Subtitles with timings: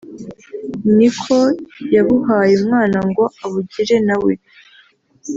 [0.97, 1.37] ni ko
[1.95, 4.33] yabuhaye Umwana ngo abugire na we